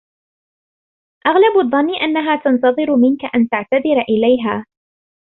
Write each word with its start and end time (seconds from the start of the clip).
أغلب 1.27 1.57
الظن 1.65 1.95
أنها 2.01 2.35
تنتظر 2.35 2.95
منك 2.95 3.35
أن 3.35 3.49
تعتذر 3.49 4.01
إليها. 4.09 4.65